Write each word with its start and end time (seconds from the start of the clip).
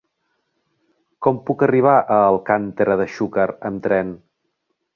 Com 1.25 1.37
puc 1.49 1.65
arribar 1.67 1.93
a 1.99 2.17
Alcàntera 2.31 2.99
de 3.03 3.07
Xúquer 3.17 3.49
amb 3.71 3.85
tren? 3.89 4.11